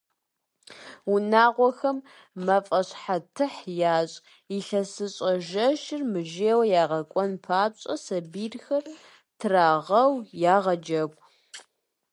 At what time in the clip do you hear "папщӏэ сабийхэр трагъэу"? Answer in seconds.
7.43-10.13